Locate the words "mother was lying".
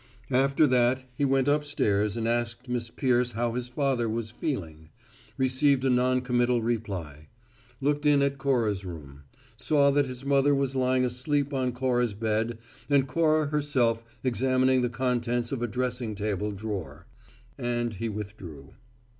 10.25-11.05